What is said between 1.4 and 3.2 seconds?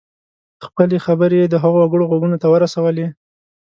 یې د هغو وګړو غوږونو ته ورسولې.